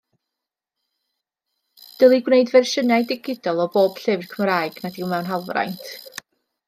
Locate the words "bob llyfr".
3.77-4.27